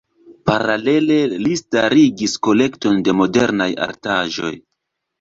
Paralele 0.51 1.17
li 1.43 1.59
startigis 1.61 2.35
kolekton 2.49 3.01
de 3.09 3.19
modernaj 3.23 3.73
artaĵoj. 3.91 4.57